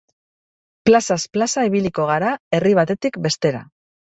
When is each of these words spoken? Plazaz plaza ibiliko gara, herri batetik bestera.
Plazaz 0.89 1.17
plaza 1.37 1.67
ibiliko 1.69 2.09
gara, 2.13 2.33
herri 2.59 2.75
batetik 2.81 3.21
bestera. 3.29 3.63